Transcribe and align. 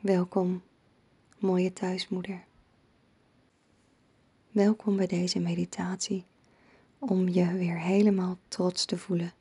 Welkom, 0.00 0.62
mooie 1.38 1.72
thuismoeder. 1.72 2.44
Welkom 4.50 4.96
bij 4.96 5.06
deze 5.06 5.38
meditatie 5.38 6.24
om 6.98 7.28
je 7.28 7.52
weer 7.52 7.80
helemaal 7.80 8.38
trots 8.48 8.84
te 8.84 8.98
voelen 8.98 9.32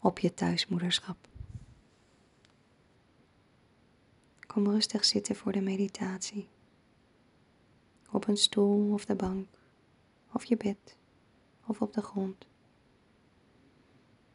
op 0.00 0.18
je 0.18 0.34
thuismoederschap. 0.34 1.16
Kom 4.46 4.70
rustig 4.70 5.04
zitten 5.04 5.36
voor 5.36 5.52
de 5.52 5.60
meditatie. 5.60 6.48
Op 8.10 8.28
een 8.28 8.36
stoel 8.36 8.92
of 8.92 9.04
de 9.04 9.14
bank, 9.14 9.46
of 10.32 10.44
je 10.44 10.56
bed, 10.56 10.96
of 11.66 11.80
op 11.80 11.92
de 11.92 12.02
grond. 12.02 12.46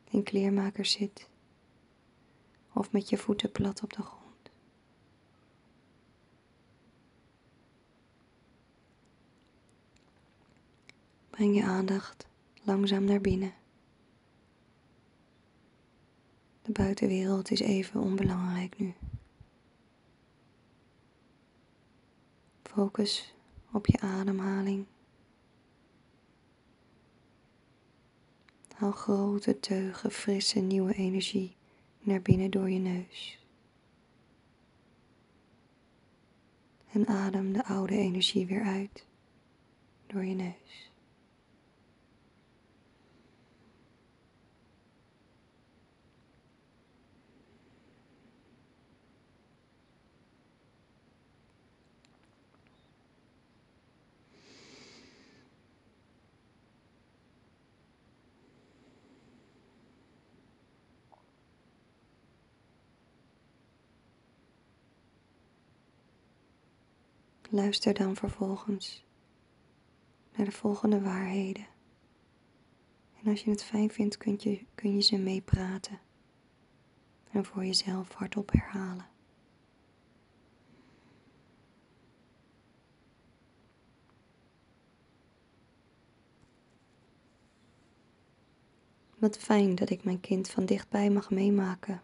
In 0.09 0.23
kleermakers 0.23 0.91
zit, 0.91 1.29
of 2.73 2.91
met 2.91 3.09
je 3.09 3.17
voeten 3.17 3.51
plat 3.51 3.83
op 3.83 3.93
de 3.93 4.01
grond. 4.01 4.26
Breng 11.37 11.55
je 11.55 11.63
aandacht 11.63 12.27
langzaam 12.63 13.03
naar 13.03 13.21
binnen. 13.21 13.53
De 16.61 16.71
buitenwereld 16.71 17.51
is 17.51 17.59
even 17.59 18.01
onbelangrijk 18.01 18.79
nu. 18.79 18.93
Focus 22.63 23.33
op 23.71 23.85
je 23.87 23.99
ademhaling. 23.99 24.85
Haal 28.73 28.91
grote 28.91 29.59
teugen 29.59 30.11
frisse 30.11 30.59
nieuwe 30.59 30.93
energie 30.93 31.55
naar 31.99 32.21
binnen 32.21 32.51
door 32.51 32.69
je 32.69 32.79
neus. 32.79 33.45
En 36.91 37.07
adem 37.07 37.53
de 37.53 37.65
oude 37.65 37.97
energie 37.97 38.45
weer 38.45 38.63
uit 38.63 39.05
door 40.07 40.25
je 40.25 40.35
neus. 40.35 40.91
Luister 67.49 67.93
dan 67.93 68.15
vervolgens 68.15 69.05
naar 70.35 70.45
de 70.45 70.51
volgende 70.51 71.01
waarheden. 71.01 71.67
En 73.21 73.31
als 73.31 73.43
je 73.43 73.49
het 73.49 73.63
fijn 73.63 73.89
vindt, 73.89 74.17
kun 74.17 74.35
je, 74.39 74.65
kun 74.75 74.95
je 74.95 75.01
ze 75.01 75.17
meepraten 75.17 75.99
en 77.31 77.45
voor 77.45 77.65
jezelf 77.65 78.13
hardop 78.13 78.51
herhalen. 78.51 79.09
Wat 89.17 89.37
fijn 89.37 89.75
dat 89.75 89.89
ik 89.89 90.03
mijn 90.03 90.19
kind 90.19 90.49
van 90.49 90.65
dichtbij 90.65 91.09
mag 91.09 91.29
meemaken. 91.29 92.01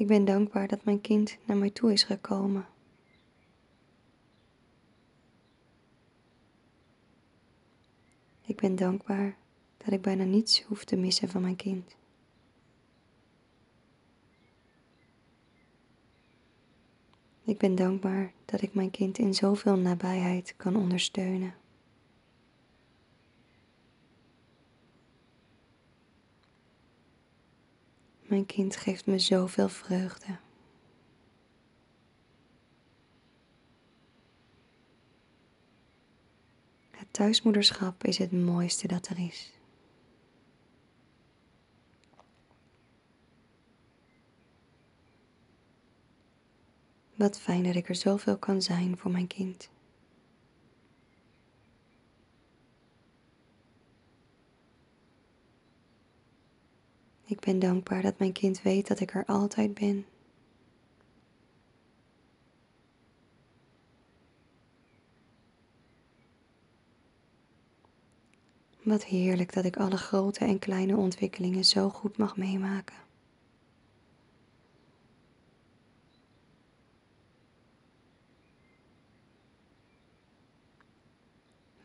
Ik 0.00 0.06
ben 0.06 0.24
dankbaar 0.24 0.68
dat 0.68 0.84
mijn 0.84 1.00
kind 1.00 1.36
naar 1.44 1.56
mij 1.56 1.70
toe 1.70 1.92
is 1.92 2.02
gekomen. 2.02 2.66
Ik 8.46 8.56
ben 8.56 8.76
dankbaar 8.76 9.36
dat 9.76 9.92
ik 9.92 10.00
bijna 10.00 10.24
niets 10.24 10.62
hoef 10.62 10.84
te 10.84 10.96
missen 10.96 11.28
van 11.28 11.42
mijn 11.42 11.56
kind. 11.56 11.96
Ik 17.44 17.58
ben 17.58 17.74
dankbaar 17.74 18.32
dat 18.44 18.62
ik 18.62 18.74
mijn 18.74 18.90
kind 18.90 19.18
in 19.18 19.34
zoveel 19.34 19.76
nabijheid 19.76 20.54
kan 20.56 20.76
ondersteunen. 20.76 21.54
Mijn 28.30 28.46
kind 28.46 28.76
geeft 28.76 29.06
me 29.06 29.18
zoveel 29.18 29.68
vreugde. 29.68 30.36
Het 36.90 37.06
thuismoederschap 37.10 38.04
is 38.04 38.18
het 38.18 38.32
mooiste 38.32 38.86
dat 38.86 39.08
er 39.08 39.18
is. 39.18 39.52
Wat 47.14 47.40
fijn 47.40 47.62
dat 47.62 47.74
ik 47.74 47.88
er 47.88 47.94
zoveel 47.94 48.38
kan 48.38 48.62
zijn 48.62 48.98
voor 48.98 49.10
mijn 49.10 49.26
kind. 49.26 49.70
Ik 57.30 57.40
ben 57.40 57.58
dankbaar 57.58 58.02
dat 58.02 58.18
mijn 58.18 58.32
kind 58.32 58.62
weet 58.62 58.86
dat 58.86 59.00
ik 59.00 59.14
er 59.14 59.24
altijd 59.26 59.74
ben. 59.74 60.06
Wat 68.82 69.04
heerlijk 69.04 69.52
dat 69.52 69.64
ik 69.64 69.76
alle 69.76 69.96
grote 69.96 70.44
en 70.44 70.58
kleine 70.58 70.96
ontwikkelingen 70.96 71.64
zo 71.64 71.88
goed 71.88 72.16
mag 72.16 72.36
meemaken. 72.36 72.96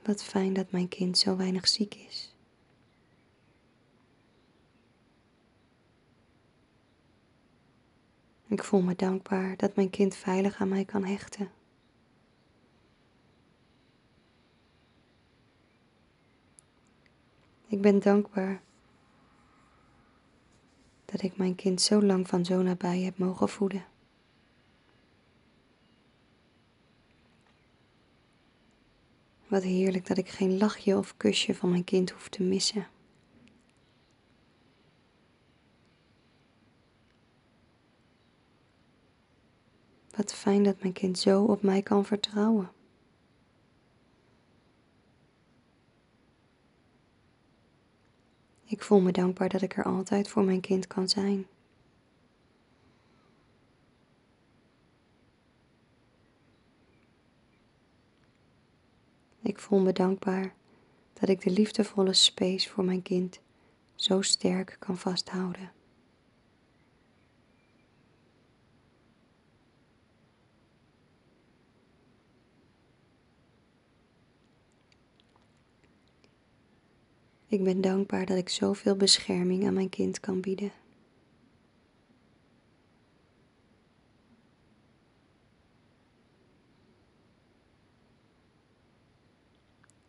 Wat 0.04 0.24
fijn 0.24 0.54
dat 0.54 0.72
mijn 0.72 0.88
kind 0.88 1.18
zo 1.18 1.36
weinig 1.36 1.68
ziek 1.68 1.96
is. 1.96 2.35
Ik 8.48 8.64
voel 8.64 8.82
me 8.82 8.96
dankbaar 8.96 9.58
dat 9.58 9.76
mijn 9.76 9.90
kind 9.90 10.16
veilig 10.16 10.58
aan 10.58 10.70
mij 10.70 10.86
kan 10.86 11.04
hechten. 11.04 11.52
Ik 17.68 17.82
ben 17.82 18.00
dankbaar 18.00 18.62
dat 21.06 21.22
ik 21.22 21.38
mijn 21.38 21.56
kind 21.56 21.82
zo 21.82 22.02
lang 22.02 22.28
van 22.28 22.46
zo 22.46 22.62
nabij 22.62 23.00
heb 23.00 23.18
mogen 23.18 23.50
voeden. 23.50 23.86
Wat 29.48 29.64
heerlijk 29.64 30.08
dat 30.08 30.18
ik 30.18 30.30
geen 30.30 30.58
lachje 30.58 30.98
of 30.98 31.18
kusje 31.18 31.56
van 31.56 31.70
mijn 31.70 31.84
kind 31.84 32.12
hoef 32.12 32.30
te 32.30 32.44
missen. 32.44 32.88
Wat 40.16 40.34
fijn 40.34 40.64
dat 40.64 40.82
mijn 40.82 40.94
kind 40.94 41.20
zo 41.20 41.44
op 41.44 41.62
mij 41.62 41.82
kan 41.82 42.06
vertrouwen. 42.06 42.72
Ik 48.66 48.82
voel 48.82 49.00
me 49.02 49.12
dankbaar 49.12 49.50
dat 49.50 49.62
ik 49.62 49.78
er 49.78 49.84
altijd 49.84 50.28
voor 50.28 50.44
mijn 50.44 50.62
kind 50.62 50.88
kan 50.88 51.10
zijn. 51.10 51.48
Ik 59.42 59.60
voel 59.60 59.80
me 59.80 59.94
dankbaar 59.94 60.54
dat 61.14 61.30
ik 61.30 61.42
de 61.42 61.50
liefdevolle 61.50 62.14
space 62.14 62.70
voor 62.70 62.84
mijn 62.84 63.02
kind 63.02 63.40
zo 63.96 64.22
sterk 64.22 64.76
kan 64.80 64.98
vasthouden. 64.98 65.75
Ik 77.56 77.64
ben 77.64 77.82
dankbaar 77.82 78.26
dat 78.26 78.38
ik 78.38 78.50
zoveel 78.50 78.96
bescherming 78.96 79.66
aan 79.68 79.74
mijn 79.74 79.90
kind 79.90 80.20
kan 80.20 80.42
bieden. 80.42 80.72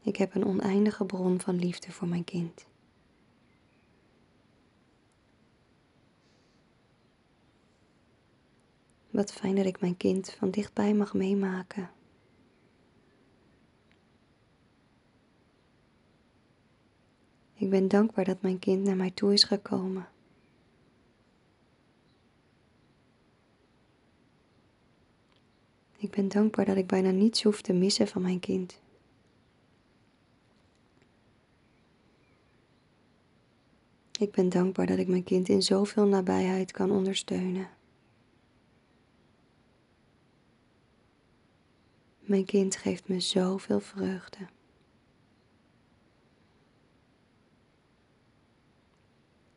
Ik 0.02 0.16
heb 0.16 0.34
een 0.34 0.44
oneindige 0.44 1.04
bron 1.04 1.40
van 1.40 1.58
liefde 1.58 1.92
voor 1.92 2.08
mijn 2.08 2.24
kind. 2.24 2.66
Wat 9.10 9.32
fijn 9.32 9.54
dat 9.54 9.66
ik 9.66 9.80
mijn 9.80 9.96
kind 9.96 10.30
van 10.30 10.50
dichtbij 10.50 10.94
mag 10.94 11.14
meemaken. 11.14 11.90
Ik 17.66 17.72
ben 17.72 17.88
dankbaar 17.88 18.24
dat 18.24 18.42
mijn 18.42 18.58
kind 18.58 18.84
naar 18.84 18.96
mij 18.96 19.10
toe 19.10 19.32
is 19.32 19.44
gekomen. 19.44 20.08
Ik 25.96 26.10
ben 26.10 26.28
dankbaar 26.28 26.64
dat 26.64 26.76
ik 26.76 26.86
bijna 26.86 27.10
niets 27.10 27.42
hoef 27.42 27.62
te 27.62 27.72
missen 27.72 28.08
van 28.08 28.22
mijn 28.22 28.40
kind. 28.40 28.80
Ik 34.18 34.30
ben 34.32 34.48
dankbaar 34.48 34.86
dat 34.86 34.98
ik 34.98 35.08
mijn 35.08 35.24
kind 35.24 35.48
in 35.48 35.62
zoveel 35.62 36.06
nabijheid 36.06 36.72
kan 36.72 36.90
ondersteunen. 36.90 37.68
Mijn 42.20 42.44
kind 42.44 42.76
geeft 42.76 43.08
me 43.08 43.20
zoveel 43.20 43.80
vreugde. 43.80 44.55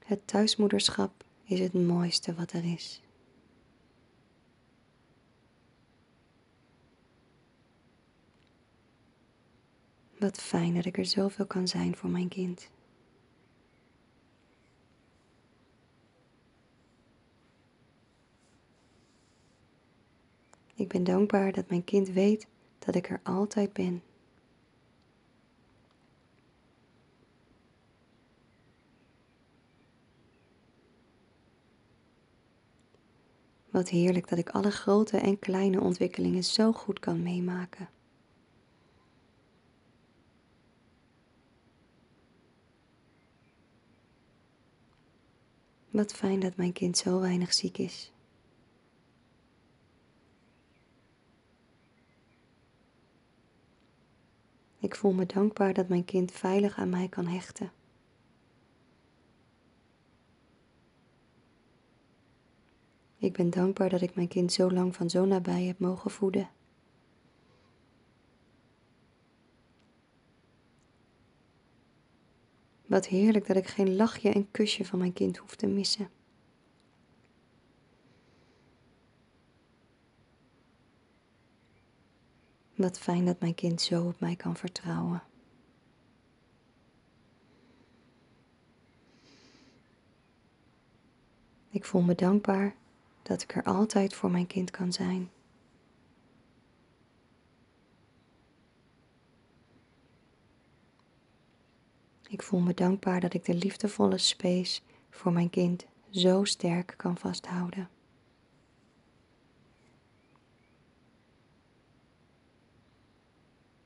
Het 0.10 0.28
thuismoederschap 0.28 1.24
is 1.44 1.60
het 1.60 1.74
mooiste 1.74 2.34
wat 2.34 2.52
er 2.52 2.74
is. 2.74 3.02
Wat 10.20 10.38
fijn 10.38 10.76
dat 10.76 10.86
ik 10.86 10.98
er 10.98 11.06
zoveel 11.06 11.46
kan 11.46 11.68
zijn 11.68 11.96
voor 11.96 12.10
mijn 12.10 12.28
kind. 12.28 12.70
Ik 20.76 20.88
ben 20.88 21.04
dankbaar 21.04 21.52
dat 21.52 21.70
mijn 21.70 21.84
kind 21.84 22.10
weet 22.10 22.48
dat 22.80 22.96
ik 22.96 23.10
er 23.10 23.20
altijd 23.24 23.74
ben. 23.74 24.04
Wat 33.80 33.90
heerlijk 33.90 34.28
dat 34.28 34.38
ik 34.38 34.50
alle 34.50 34.72
grote 34.72 35.18
en 35.18 35.40
kleine 35.40 35.82
ontwikkelingen 35.82 36.44
zo 36.44 36.72
goed 36.72 37.00
kan 37.00 37.24
meemaken. 37.24 37.90
Wat 45.90 46.14
fijn 46.14 46.40
dat 46.40 46.56
mijn 46.56 46.74
kind 46.74 46.98
zo 46.98 47.20
weinig 47.20 47.54
ziek 47.54 47.78
is. 47.78 48.12
Ik 54.80 54.96
voel 54.96 55.12
me 55.12 55.26
dankbaar 55.26 55.74
dat 55.74 55.88
mijn 55.88 56.06
kind 56.06 56.32
veilig 56.32 56.78
aan 56.78 56.90
mij 56.90 57.08
kan 57.08 57.28
hechten. 57.28 57.72
Ik 63.20 63.34
ben 63.34 63.50
dankbaar 63.50 63.90
dat 63.90 64.02
ik 64.02 64.16
mijn 64.16 64.28
kind 64.28 64.54
zo 64.54 64.72
lang 64.72 64.96
van 64.96 65.10
zo 65.10 65.26
nabij 65.26 65.64
heb 65.64 65.80
mogen 65.80 66.12
voeden. 66.12 66.50
Wat 72.86 73.08
heerlijk 73.08 73.48
dat 73.48 73.56
ik 73.56 73.68
geen 73.68 73.96
lachje 73.96 74.30
en 74.30 74.52
kusje 74.52 74.86
van 74.86 75.00
mijn 75.00 75.14
kind 75.14 75.38
hoef 75.38 75.56
te 75.56 75.68
missen. 75.68 76.10
Wat 82.76 83.00
fijn 83.00 83.26
dat 83.26 83.40
mijn 83.40 83.56
kind 83.56 83.82
zo 83.82 84.08
op 84.08 84.20
mij 84.20 84.36
kan 84.36 84.56
vertrouwen. 84.56 85.24
Ik 91.70 91.86
voel 91.86 92.02
me 92.02 92.16
dankbaar 92.16 92.76
dat 93.30 93.42
ik 93.42 93.56
er 93.56 93.64
altijd 93.64 94.14
voor 94.14 94.32
mijn 94.32 94.48
kind 94.48 94.72
kan 94.72 94.94
zijn. 94.94 95.30
Ik 102.28 102.44
voel 102.44 102.60
me 102.60 102.74
dankbaar 102.74 103.20
dat 103.20 103.34
ik 103.34 103.46
de 103.46 103.54
liefdevolle 103.54 104.18
space 104.18 104.82
voor 105.10 105.32
mijn 105.32 105.50
kind 105.50 105.86
zo 106.10 106.44
sterk 106.44 106.94
kan 106.98 107.18
vasthouden. 107.18 107.90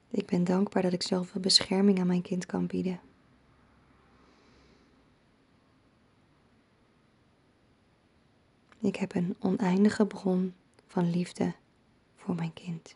Ik 0.09 0.25
ben 0.25 0.43
dankbaar 0.43 0.81
dat 0.81 0.93
ik 0.93 1.03
zoveel 1.03 1.41
bescherming 1.41 1.99
aan 1.99 2.07
mijn 2.07 2.21
kind 2.21 2.45
kan 2.45 2.67
bieden. 2.67 2.99
Ik 8.83 8.95
heb 8.95 9.15
een 9.15 9.35
oneindige 9.39 10.05
bron 10.05 10.53
van 10.87 11.09
liefde 11.09 11.53
voor 12.15 12.35
mijn 12.35 12.53
kind. 12.53 12.95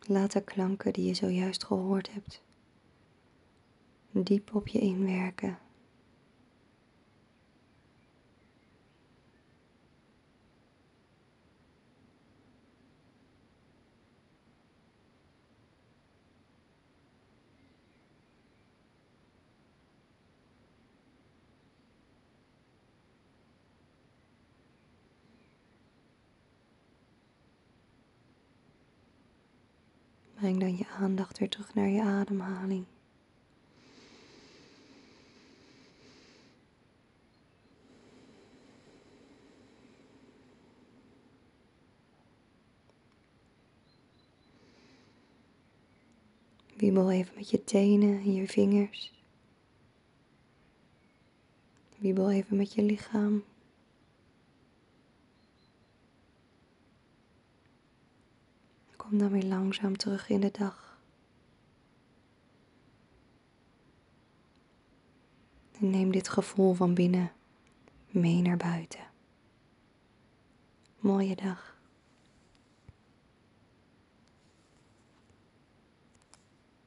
Laat 0.00 0.32
de 0.32 0.44
klanken 0.44 0.92
die 0.92 1.06
je 1.06 1.14
zojuist 1.14 1.64
gehoord 1.64 2.12
hebt 2.12 2.42
diep 4.10 4.54
op 4.54 4.68
je 4.68 4.78
inwerken. 4.78 5.58
Breng 30.48 30.60
dan 30.60 30.76
je 30.76 30.86
aandacht 30.88 31.38
weer 31.38 31.48
terug 31.48 31.74
naar 31.74 31.88
je 31.88 32.02
ademhaling. 32.02 32.84
Wiebel 46.76 47.10
even 47.10 47.34
met 47.34 47.50
je 47.50 47.64
tenen 47.64 48.18
en 48.18 48.34
je 48.34 48.46
vingers. 48.46 49.12
Wiebel 51.98 52.30
even 52.30 52.56
met 52.56 52.72
je 52.72 52.82
lichaam. 52.82 53.42
Kom 59.08 59.18
dan 59.18 59.30
weer 59.30 59.44
langzaam 59.44 59.96
terug 59.96 60.28
in 60.28 60.40
de 60.40 60.50
dag. 60.50 60.98
En 65.80 65.90
neem 65.90 66.10
dit 66.10 66.28
gevoel 66.28 66.74
van 66.74 66.94
binnen 66.94 67.32
mee 68.08 68.42
naar 68.42 68.56
buiten. 68.56 69.00
Mooie 70.98 71.36
dag. 71.36 71.77